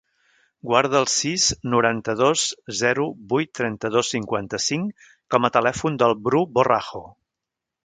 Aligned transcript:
Guarda 0.69 0.95
el 0.99 1.03
sis, 1.15 1.43
noranta-dos, 1.73 2.45
zero, 2.79 3.05
vuit, 3.35 3.53
trenta-dos, 3.61 4.09
cinquanta-cinc 4.15 5.05
com 5.37 5.47
a 5.51 5.55
telèfon 5.61 6.01
del 6.05 6.19
Bru 6.31 6.45
Borrajo. 6.59 7.07